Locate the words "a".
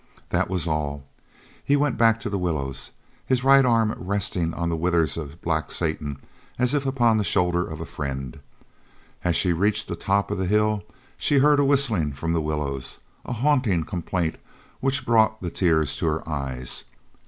7.79-7.85, 11.59-11.63, 13.25-13.33